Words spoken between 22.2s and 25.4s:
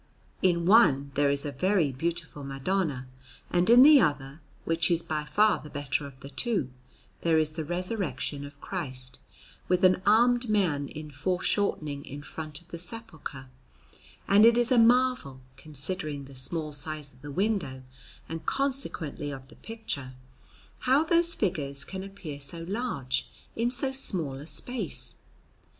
so large in so small a space.